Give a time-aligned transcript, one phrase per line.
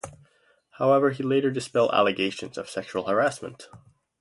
[0.79, 3.67] However he later dispel allegations of sexual harassment.